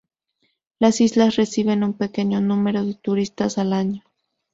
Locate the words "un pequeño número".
1.83-2.83